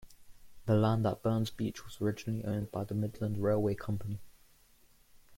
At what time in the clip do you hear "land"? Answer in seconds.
0.73-1.05